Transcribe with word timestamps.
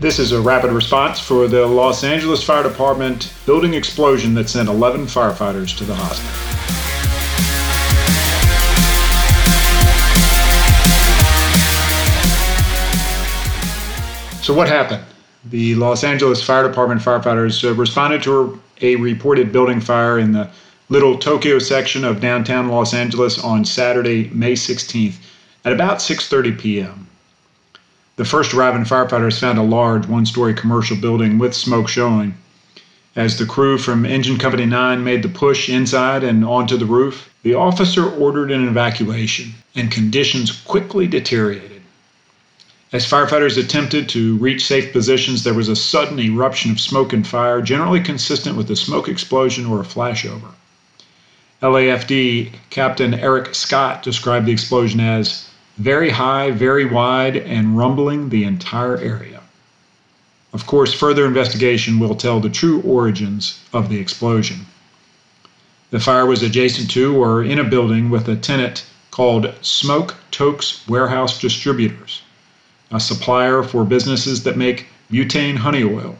This 0.00 0.20
is 0.20 0.30
a 0.30 0.40
rapid 0.40 0.70
response 0.70 1.18
for 1.18 1.48
the 1.48 1.66
Los 1.66 2.04
Angeles 2.04 2.44
Fire 2.44 2.62
Department 2.62 3.34
building 3.46 3.74
explosion 3.74 4.32
that 4.34 4.48
sent 4.48 4.68
11 4.68 5.06
firefighters 5.06 5.76
to 5.76 5.82
the 5.82 5.92
hospital. 5.92 6.30
So, 14.40 14.54
what 14.54 14.68
happened? 14.68 15.02
The 15.46 15.74
Los 15.74 16.04
Angeles 16.04 16.44
Fire 16.44 16.68
Department 16.68 17.00
firefighters 17.00 17.68
uh, 17.68 17.74
responded 17.74 18.22
to 18.22 18.62
a 18.80 18.94
reported 18.94 19.50
building 19.50 19.80
fire 19.80 20.20
in 20.20 20.30
the 20.30 20.48
Little 20.90 21.18
Tokyo 21.18 21.58
section 21.58 22.04
of 22.04 22.20
downtown 22.20 22.68
Los 22.68 22.94
Angeles 22.94 23.42
on 23.42 23.64
Saturday, 23.64 24.28
May 24.28 24.52
16th 24.52 25.16
at 25.64 25.72
about 25.72 25.98
6:30 25.98 26.56
p.m. 26.56 27.07
The 28.18 28.24
first 28.24 28.52
arriving 28.52 28.82
firefighters 28.82 29.38
found 29.38 29.58
a 29.58 29.62
large 29.62 30.08
one-story 30.08 30.52
commercial 30.52 30.96
building 30.96 31.38
with 31.38 31.54
smoke 31.54 31.86
showing. 31.86 32.34
As 33.14 33.38
the 33.38 33.46
crew 33.46 33.78
from 33.78 34.04
Engine 34.04 34.38
Company 34.38 34.66
9 34.66 35.04
made 35.04 35.22
the 35.22 35.28
push 35.28 35.68
inside 35.68 36.24
and 36.24 36.44
onto 36.44 36.76
the 36.76 36.84
roof, 36.84 37.30
the 37.44 37.54
officer 37.54 38.10
ordered 38.10 38.50
an 38.50 38.66
evacuation, 38.66 39.54
and 39.76 39.92
conditions 39.92 40.50
quickly 40.50 41.06
deteriorated. 41.06 41.80
As 42.92 43.08
firefighters 43.08 43.56
attempted 43.56 44.08
to 44.08 44.36
reach 44.38 44.66
safe 44.66 44.92
positions, 44.92 45.44
there 45.44 45.54
was 45.54 45.68
a 45.68 45.76
sudden 45.76 46.18
eruption 46.18 46.72
of 46.72 46.80
smoke 46.80 47.12
and 47.12 47.24
fire, 47.24 47.62
generally 47.62 48.00
consistent 48.00 48.56
with 48.56 48.68
a 48.72 48.74
smoke 48.74 49.08
explosion 49.08 49.64
or 49.64 49.80
a 49.80 49.84
flashover. 49.84 50.50
LAFD 51.62 52.50
Captain 52.70 53.14
Eric 53.14 53.54
Scott 53.54 54.02
described 54.02 54.46
the 54.46 54.52
explosion 54.52 54.98
as 54.98 55.47
very 55.78 56.10
high, 56.10 56.50
very 56.50 56.84
wide, 56.84 57.36
and 57.36 57.78
rumbling 57.78 58.28
the 58.28 58.44
entire 58.44 58.96
area. 58.98 59.40
Of 60.52 60.66
course, 60.66 60.92
further 60.92 61.24
investigation 61.24 61.98
will 62.00 62.16
tell 62.16 62.40
the 62.40 62.50
true 62.50 62.82
origins 62.82 63.60
of 63.72 63.88
the 63.88 63.98
explosion. 63.98 64.66
The 65.90 66.00
fire 66.00 66.26
was 66.26 66.42
adjacent 66.42 66.90
to 66.90 67.16
or 67.16 67.42
in 67.44 67.58
a 67.58 67.64
building 67.64 68.10
with 68.10 68.28
a 68.28 68.36
tenant 68.36 68.84
called 69.10 69.54
Smoke 69.62 70.16
Toke's 70.30 70.86
Warehouse 70.88 71.40
Distributors, 71.40 72.22
a 72.90 72.98
supplier 72.98 73.62
for 73.62 73.84
businesses 73.84 74.42
that 74.42 74.56
make 74.56 74.88
butane 75.10 75.56
honey 75.56 75.84
oil. 75.84 76.16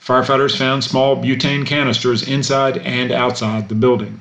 Firefighters 0.00 0.56
found 0.56 0.82
small 0.82 1.22
butane 1.22 1.66
canisters 1.66 2.26
inside 2.26 2.78
and 2.78 3.12
outside 3.12 3.68
the 3.68 3.74
building. 3.74 4.20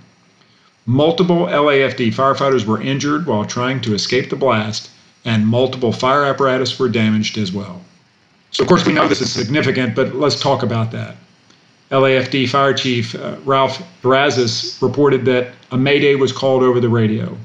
Multiple 0.89 1.45
LAFD 1.45 2.11
firefighters 2.15 2.65
were 2.65 2.81
injured 2.81 3.27
while 3.27 3.45
trying 3.45 3.79
to 3.81 3.93
escape 3.93 4.31
the 4.31 4.35
blast, 4.35 4.89
and 5.23 5.45
multiple 5.45 5.91
fire 5.91 6.25
apparatus 6.25 6.79
were 6.79 6.89
damaged 6.89 7.37
as 7.37 7.51
well. 7.51 7.79
So, 8.49 8.63
of 8.63 8.69
course, 8.69 8.87
we 8.87 8.93
know 8.93 9.07
this 9.07 9.21
is 9.21 9.31
significant, 9.31 9.93
but 9.93 10.15
let's 10.15 10.39
talk 10.39 10.63
about 10.63 10.91
that. 10.93 11.15
LAFD 11.91 12.49
Fire 12.49 12.73
Chief 12.73 13.13
uh, 13.13 13.35
Ralph 13.45 13.83
Terrazas 14.01 14.81
reported 14.81 15.25
that 15.25 15.51
a 15.69 15.77
mayday 15.77 16.15
was 16.15 16.31
called 16.31 16.63
over 16.63 16.79
the 16.79 16.89
radio, 16.89 17.37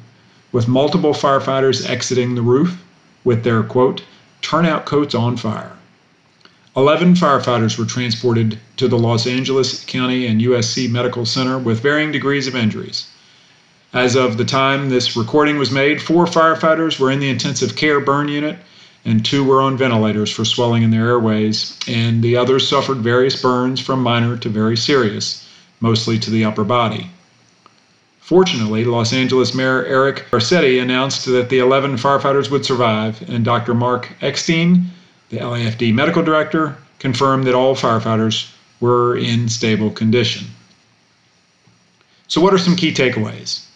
with 0.52 0.66
multiple 0.66 1.12
firefighters 1.12 1.86
exiting 1.86 2.36
the 2.36 2.40
roof 2.40 2.82
with 3.24 3.44
their 3.44 3.62
quote, 3.62 4.02
turnout 4.40 4.86
coats 4.86 5.14
on 5.14 5.36
fire. 5.36 5.76
11 6.78 7.12
firefighters 7.12 7.78
were 7.78 7.84
transported 7.84 8.58
to 8.78 8.88
the 8.88 8.98
Los 8.98 9.26
Angeles 9.26 9.84
County 9.84 10.26
and 10.26 10.40
USC 10.40 10.90
Medical 10.90 11.26
Center 11.26 11.58
with 11.58 11.82
varying 11.82 12.10
degrees 12.10 12.46
of 12.46 12.56
injuries. 12.56 13.06
As 13.94 14.16
of 14.16 14.38
the 14.38 14.44
time 14.44 14.90
this 14.90 15.16
recording 15.16 15.56
was 15.56 15.70
made, 15.70 16.02
four 16.02 16.26
firefighters 16.26 16.98
were 16.98 17.12
in 17.12 17.20
the 17.20 17.30
intensive 17.30 17.76
care 17.76 18.00
burn 18.00 18.26
unit 18.26 18.58
and 19.04 19.24
two 19.24 19.44
were 19.44 19.62
on 19.62 19.76
ventilators 19.76 20.32
for 20.32 20.44
swelling 20.44 20.82
in 20.82 20.90
their 20.90 21.06
airways, 21.06 21.78
and 21.86 22.20
the 22.20 22.36
others 22.36 22.66
suffered 22.66 22.98
various 22.98 23.40
burns 23.40 23.78
from 23.78 24.02
minor 24.02 24.36
to 24.38 24.48
very 24.48 24.77
serious, 24.77 25.48
mostly 25.80 26.18
to 26.18 26.30
the 26.30 26.44
upper 26.44 26.64
body. 26.64 27.08
Fortunately, 28.18 28.84
Los 28.84 29.12
Angeles 29.12 29.54
Mayor 29.54 29.84
Eric 29.84 30.24
Garcetti 30.33 30.83
announced 30.83 31.27
that 31.27 31.48
the 31.48 31.60
11 31.60 31.96
firefighters 31.96 32.50
would 32.50 32.64
survive, 32.64 33.22
and 33.28 33.44
Dr. 33.44 33.74
Mark 33.74 34.10
Eckstein, 34.20 34.86
the 35.28 35.38
LAFD 35.38 35.94
medical 35.94 36.22
director, 36.24 36.77
confirmed 36.98 37.44
that 37.44 37.54
all 37.54 37.77
firefighters 37.77 38.50
were 38.80 39.16
in 39.16 39.48
stable 39.48 39.90
condition. 39.90 40.46
So, 42.27 42.40
what 42.40 42.52
are 42.52 42.58
some 42.58 42.74
key 42.74 42.92
takeaways? 42.92 43.66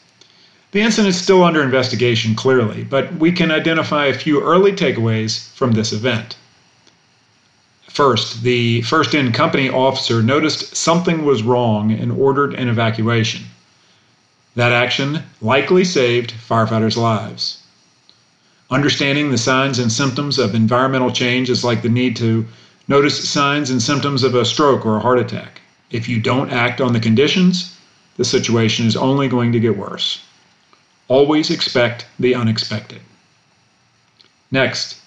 The 0.70 0.82
incident 0.82 1.14
is 1.14 1.20
still 1.20 1.44
under 1.44 1.62
investigation, 1.62 2.34
clearly, 2.34 2.84
but 2.84 3.14
we 3.14 3.32
can 3.32 3.50
identify 3.50 4.04
a 4.04 4.12
few 4.12 4.42
early 4.42 4.70
takeaways 4.72 5.48
from 5.54 5.72
this 5.72 5.94
event. 5.94 6.36
First, 7.88 8.42
the 8.42 8.82
first 8.82 9.14
in 9.14 9.32
company 9.32 9.70
officer 9.70 10.22
noticed 10.22 10.76
something 10.76 11.24
was 11.24 11.42
wrong 11.42 11.90
and 11.90 12.12
ordered 12.12 12.52
an 12.52 12.68
evacuation. 12.68 13.46
That 14.56 14.72
action 14.72 15.22
likely 15.40 15.84
saved 15.84 16.34
firefighters' 16.34 16.98
lives. 16.98 17.62
Understanding 18.70 19.30
the 19.30 19.38
signs 19.38 19.78
and 19.78 19.90
symptoms 19.90 20.38
of 20.38 20.54
environmental 20.54 21.10
change 21.10 21.48
is 21.48 21.64
like 21.64 21.80
the 21.80 21.88
need 21.88 22.14
to 22.16 22.46
notice 22.88 23.26
signs 23.26 23.70
and 23.70 23.80
symptoms 23.80 24.22
of 24.22 24.34
a 24.34 24.44
stroke 24.44 24.84
or 24.84 24.98
a 24.98 25.00
heart 25.00 25.18
attack. 25.18 25.62
If 25.90 26.10
you 26.10 26.20
don't 26.20 26.52
act 26.52 26.82
on 26.82 26.92
the 26.92 27.00
conditions, 27.00 27.74
the 28.18 28.24
situation 28.26 28.86
is 28.86 28.96
only 28.96 29.28
going 29.28 29.52
to 29.52 29.60
get 29.60 29.78
worse. 29.78 30.22
Always 31.08 31.50
expect 31.50 32.06
the 32.18 32.34
unexpected. 32.34 33.00
Next, 34.50 35.00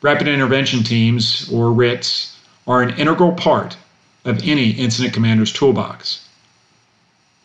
rapid 0.00 0.28
intervention 0.28 0.82
teams, 0.82 1.50
or 1.52 1.72
RITs, 1.72 2.36
are 2.66 2.82
an 2.82 2.98
integral 2.98 3.32
part 3.32 3.76
of 4.24 4.42
any 4.42 4.70
incident 4.70 5.12
commander's 5.12 5.52
toolbox. 5.52 6.26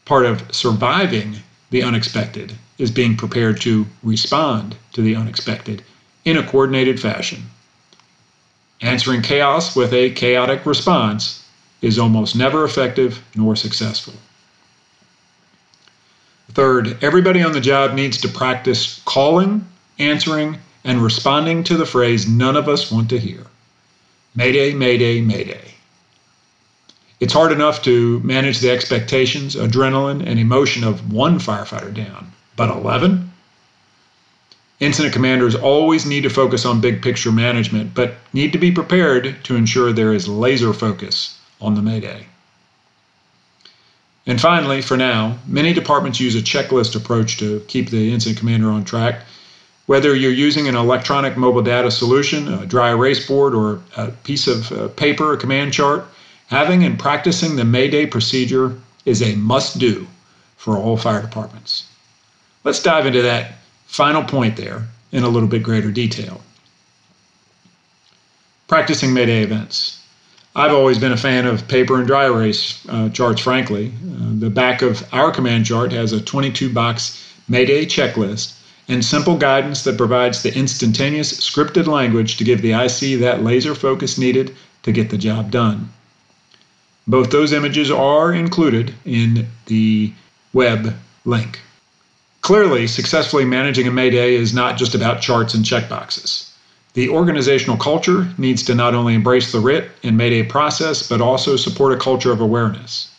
Part 0.05 0.25
of 0.25 0.53
surviving 0.53 1.37
the 1.71 1.81
unexpected 1.81 2.53
is 2.77 2.91
being 2.91 3.17
prepared 3.17 3.59
to 3.61 3.87
respond 4.03 4.75
to 4.93 5.01
the 5.01 5.15
unexpected 5.15 5.83
in 6.25 6.37
a 6.37 6.43
coordinated 6.43 6.99
fashion. 6.99 7.49
Answering 8.81 9.21
chaos 9.21 9.75
with 9.75 9.93
a 9.93 10.11
chaotic 10.11 10.65
response 10.65 11.43
is 11.81 11.97
almost 11.97 12.35
never 12.35 12.63
effective 12.63 13.23
nor 13.35 13.55
successful. 13.55 14.13
Third, 16.55 17.03
everybody 17.03 17.43
on 17.43 17.51
the 17.51 17.59
job 17.59 17.93
needs 17.93 18.15
to 18.21 18.29
practice 18.29 19.01
calling, 19.03 19.67
answering, 19.99 20.57
and 20.85 21.03
responding 21.03 21.65
to 21.65 21.75
the 21.75 21.85
phrase 21.85 22.29
none 22.29 22.55
of 22.55 22.69
us 22.69 22.89
want 22.89 23.09
to 23.09 23.19
hear 23.19 23.45
Mayday, 24.35 24.73
Mayday, 24.73 25.19
Mayday. 25.19 25.73
It's 27.19 27.33
hard 27.33 27.51
enough 27.51 27.81
to 27.81 28.21
manage 28.21 28.59
the 28.59 28.71
expectations, 28.71 29.57
adrenaline, 29.57 30.25
and 30.25 30.39
emotion 30.39 30.85
of 30.85 31.11
one 31.11 31.39
firefighter 31.39 31.93
down, 31.93 32.31
but 32.55 32.69
11? 32.69 33.33
Incident 34.79 35.13
commanders 35.13 35.55
always 35.55 36.05
need 36.05 36.23
to 36.23 36.29
focus 36.29 36.65
on 36.65 36.79
big 36.79 37.01
picture 37.01 37.33
management, 37.33 37.93
but 37.93 38.13
need 38.31 38.53
to 38.53 38.57
be 38.57 38.71
prepared 38.71 39.35
to 39.43 39.57
ensure 39.57 39.91
there 39.91 40.13
is 40.13 40.29
laser 40.29 40.71
focus 40.71 41.37
on 41.59 41.75
the 41.75 41.81
Mayday. 41.81 42.27
And 44.27 44.41
finally, 44.41 44.81
for 44.81 44.97
now, 44.97 45.37
many 45.47 45.73
departments 45.73 46.19
use 46.19 46.35
a 46.35 46.41
checklist 46.41 46.95
approach 46.95 47.37
to 47.37 47.59
keep 47.67 47.89
the 47.89 48.11
incident 48.11 48.39
commander 48.39 48.69
on 48.69 48.83
track. 48.83 49.21
Whether 49.85 50.15
you're 50.15 50.31
using 50.31 50.67
an 50.67 50.75
electronic 50.75 51.37
mobile 51.37 51.61
data 51.61 51.91
solution, 51.91 52.51
a 52.51 52.65
dry 52.65 52.89
erase 52.89 53.27
board, 53.27 53.53
or 53.53 53.81
a 53.95 54.09
piece 54.23 54.47
of 54.47 54.71
uh, 54.71 54.87
paper, 54.89 55.33
a 55.33 55.37
command 55.37 55.73
chart, 55.73 56.05
having 56.47 56.83
and 56.83 56.97
practicing 56.97 57.55
the 57.55 57.65
Mayday 57.65 58.07
procedure 58.07 58.75
is 59.05 59.21
a 59.21 59.35
must 59.35 59.77
do 59.77 60.07
for 60.57 60.75
all 60.75 60.97
fire 60.97 61.21
departments. 61.21 61.85
Let's 62.63 62.81
dive 62.81 63.05
into 63.05 63.21
that 63.21 63.53
final 63.85 64.23
point 64.23 64.57
there 64.57 64.87
in 65.11 65.23
a 65.23 65.29
little 65.29 65.47
bit 65.47 65.61
greater 65.61 65.91
detail. 65.91 66.41
Practicing 68.67 69.13
Mayday 69.13 69.43
events. 69.43 70.01
I've 70.55 70.71
always 70.71 70.97
been 70.97 71.11
a 71.11 71.17
fan 71.17 71.45
of 71.45 71.67
paper 71.67 71.97
and 71.97 72.07
dry 72.07 72.25
erase 72.25 72.83
uh, 72.89 73.09
charts, 73.09 73.41
frankly. 73.41 73.91
Uh, 74.35 74.39
the 74.39 74.49
back 74.49 74.81
of 74.81 75.07
our 75.13 75.31
command 75.31 75.65
chart 75.65 75.91
has 75.91 76.11
a 76.11 76.21
22 76.21 76.73
box 76.73 77.33
Mayday 77.47 77.85
checklist 77.85 78.57
and 78.87 79.03
simple 79.03 79.37
guidance 79.37 79.83
that 79.83 79.97
provides 79.97 80.43
the 80.43 80.55
instantaneous 80.55 81.33
scripted 81.39 81.87
language 81.87 82.37
to 82.37 82.43
give 82.43 82.61
the 82.61 82.73
IC 82.73 83.19
that 83.19 83.43
laser 83.43 83.73
focus 83.73 84.17
needed 84.17 84.55
to 84.83 84.91
get 84.91 85.09
the 85.09 85.17
job 85.17 85.51
done. 85.51 85.89
Both 87.07 87.31
those 87.31 87.53
images 87.53 87.89
are 87.91 88.33
included 88.33 88.93
in 89.05 89.47
the 89.67 90.13
web 90.53 90.95
link. 91.23 91.59
Clearly, 92.41 92.87
successfully 92.87 93.45
managing 93.45 93.87
a 93.87 93.91
Mayday 93.91 94.35
is 94.35 94.53
not 94.53 94.77
just 94.77 94.95
about 94.95 95.21
charts 95.21 95.53
and 95.53 95.65
checkboxes. 95.65 96.51
The 96.93 97.09
organizational 97.09 97.77
culture 97.77 98.27
needs 98.37 98.63
to 98.63 98.75
not 98.75 98.95
only 98.95 99.15
embrace 99.15 99.51
the 99.51 99.59
RIT 99.59 99.89
and 100.03 100.17
Mayday 100.17 100.43
process, 100.43 101.07
but 101.07 101.21
also 101.21 101.55
support 101.55 101.93
a 101.93 101.97
culture 101.97 102.31
of 102.31 102.41
awareness. 102.41 103.14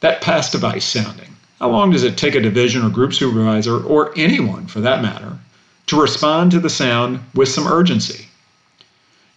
That 0.00 0.20
pass 0.20 0.50
device 0.50 0.84
sounding. 0.84 1.36
How 1.58 1.70
long 1.70 1.90
does 1.90 2.02
it 2.02 2.18
take 2.18 2.34
a 2.34 2.40
division 2.40 2.84
or 2.84 2.90
group 2.90 3.14
supervisor, 3.14 3.78
or 3.78 4.12
anyone 4.16 4.66
for 4.66 4.80
that 4.80 5.00
matter, 5.00 5.38
to 5.86 6.00
respond 6.00 6.50
to 6.50 6.60
the 6.60 6.68
sound 6.68 7.20
with 7.34 7.48
some 7.48 7.66
urgency? 7.66 8.28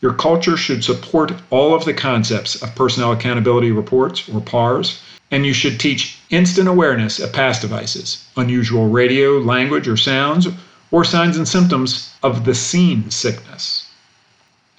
Your 0.01 0.13
culture 0.13 0.57
should 0.57 0.83
support 0.83 1.33
all 1.49 1.73
of 1.73 1.85
the 1.85 1.93
concepts 1.93 2.61
of 2.61 2.75
personnel 2.75 3.11
accountability 3.11 3.71
reports 3.71 4.27
or 4.27 4.41
PARs, 4.41 5.01
and 5.31 5.45
you 5.45 5.53
should 5.53 5.79
teach 5.79 6.17
instant 6.29 6.67
awareness 6.67 7.19
of 7.19 7.31
PASS 7.31 7.61
devices, 7.61 8.25
unusual 8.35 8.89
radio, 8.89 9.39
language, 9.39 9.87
or 9.87 9.95
sounds, 9.97 10.47
or 10.91 11.03
signs 11.05 11.37
and 11.37 11.47
symptoms 11.47 12.13
of 12.23 12.45
the 12.45 12.55
scene 12.55 13.09
sickness. 13.09 13.85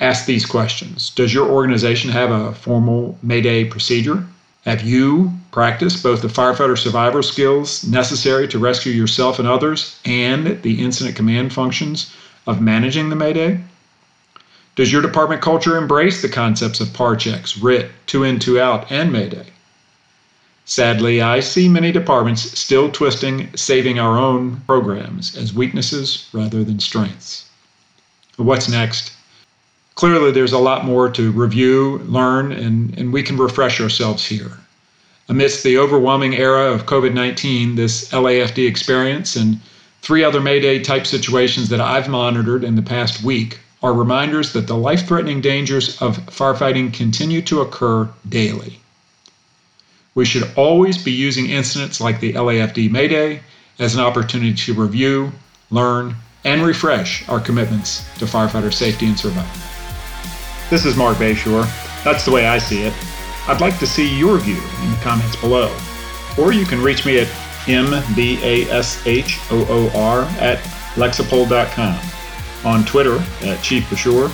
Ask 0.00 0.26
these 0.26 0.46
questions 0.46 1.10
Does 1.10 1.32
your 1.32 1.48
organization 1.48 2.10
have 2.10 2.30
a 2.30 2.54
formal 2.54 3.18
Mayday 3.22 3.64
procedure? 3.64 4.26
Have 4.66 4.82
you 4.82 5.32
practiced 5.52 6.02
both 6.02 6.20
the 6.20 6.28
firefighter 6.28 6.76
survival 6.76 7.22
skills 7.22 7.82
necessary 7.84 8.46
to 8.48 8.58
rescue 8.58 8.92
yourself 8.92 9.38
and 9.38 9.48
others 9.48 9.98
and 10.04 10.62
the 10.62 10.82
incident 10.82 11.16
command 11.16 11.52
functions 11.52 12.12
of 12.46 12.60
managing 12.60 13.08
the 13.08 13.16
Mayday? 13.16 13.60
Does 14.76 14.92
your 14.92 15.02
department 15.02 15.40
culture 15.40 15.76
embrace 15.76 16.20
the 16.20 16.28
concepts 16.28 16.80
of 16.80 16.92
PAR 16.92 17.16
checks, 17.16 17.56
RIT, 17.56 17.90
two 18.06 18.22
in, 18.22 18.38
two 18.38 18.60
out, 18.60 18.90
and 18.92 19.10
Mayday? 19.10 19.46
Sadly, 20.66 21.20
I 21.20 21.40
see 21.40 21.68
many 21.68 21.90
departments 21.90 22.58
still 22.58 22.90
twisting 22.90 23.48
saving 23.56 23.98
our 23.98 24.18
own 24.18 24.60
programs 24.66 25.36
as 25.36 25.54
weaknesses 25.54 26.28
rather 26.32 26.62
than 26.62 26.78
strengths. 26.80 27.46
What's 28.36 28.68
next? 28.68 29.12
Clearly 29.94 30.30
there's 30.30 30.52
a 30.52 30.58
lot 30.58 30.84
more 30.84 31.10
to 31.10 31.30
review, 31.32 31.98
learn, 32.06 32.52
and, 32.52 32.96
and 32.98 33.12
we 33.12 33.22
can 33.22 33.36
refresh 33.36 33.80
ourselves 33.80 34.24
here. 34.26 34.52
Amidst 35.28 35.62
the 35.62 35.78
overwhelming 35.78 36.34
era 36.34 36.72
of 36.72 36.86
COVID 36.86 37.14
19, 37.14 37.76
this 37.76 38.10
LAFD 38.10 38.66
experience 38.66 39.36
and 39.36 39.60
three 40.02 40.24
other 40.24 40.40
Mayday 40.40 40.80
type 40.80 41.06
situations 41.06 41.68
that 41.68 41.80
I've 41.80 42.08
monitored 42.08 42.64
in 42.64 42.76
the 42.76 42.82
past 42.82 43.22
week 43.22 43.60
are 43.82 43.92
reminders 43.92 44.52
that 44.52 44.66
the 44.66 44.76
life 44.76 45.06
threatening 45.06 45.40
dangers 45.40 46.00
of 46.02 46.18
firefighting 46.26 46.92
continue 46.92 47.42
to 47.42 47.60
occur 47.60 48.08
daily. 48.28 48.80
We 50.14 50.24
should 50.24 50.50
always 50.56 50.98
be 50.98 51.12
using 51.12 51.48
incidents 51.48 52.00
like 52.00 52.20
the 52.20 52.34
LAFD 52.34 52.90
Mayday 52.90 53.40
as 53.78 53.94
an 53.94 54.00
opportunity 54.00 54.54
to 54.54 54.74
review, 54.74 55.32
learn, 55.70 56.16
and 56.44 56.62
refresh 56.62 57.26
our 57.28 57.40
commitments 57.40 58.04
to 58.18 58.24
firefighter 58.24 58.72
safety 58.72 59.06
and 59.06 59.18
survival. 59.18 59.69
This 60.70 60.86
is 60.86 60.96
Mark 60.96 61.16
Bashore. 61.16 61.66
That's 62.04 62.24
the 62.24 62.30
way 62.30 62.46
I 62.46 62.58
see 62.58 62.82
it. 62.82 62.94
I'd 63.48 63.60
like 63.60 63.78
to 63.80 63.86
see 63.88 64.16
your 64.16 64.38
view 64.38 64.62
in 64.82 64.90
the 64.92 64.96
comments 65.02 65.34
below. 65.34 65.76
Or 66.38 66.52
you 66.52 66.64
can 66.64 66.80
reach 66.80 67.04
me 67.04 67.18
at 67.18 67.26
mbashore 67.66 67.90
at 70.40 70.58
lexipol.com, 70.94 71.98
on 72.64 72.84
Twitter 72.84 73.18
at 73.42 73.60
Chief 73.62 73.82
Bashore, 73.90 74.30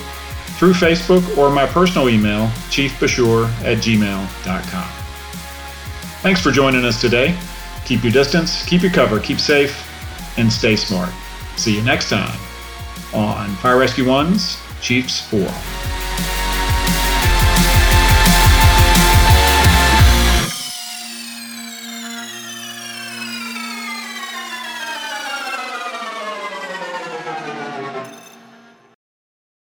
through 0.57 0.73
Facebook 0.73 1.37
or 1.37 1.49
my 1.49 1.65
personal 1.65 2.07
email, 2.07 2.47
chiefbashore 2.69 3.47
at 3.63 3.79
gmail.com. 3.79 4.89
Thanks 6.21 6.41
for 6.41 6.51
joining 6.51 6.85
us 6.85 7.01
today. 7.01 7.35
Keep 7.85 8.03
your 8.03 8.11
distance, 8.11 8.63
keep 8.65 8.83
your 8.83 8.91
cover, 8.91 9.19
keep 9.19 9.39
safe, 9.39 9.75
and 10.37 10.53
stay 10.53 10.75
smart. 10.75 11.09
See 11.55 11.75
you 11.75 11.81
next 11.83 12.09
time 12.09 12.37
on 13.13 13.55
Fire 13.55 13.79
Rescue 13.79 14.07
One's 14.07 14.61
Chiefs 14.81 15.21
Forum. 15.29 15.53